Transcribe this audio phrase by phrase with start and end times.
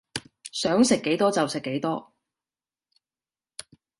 [0.51, 2.11] 想食幾多就食幾多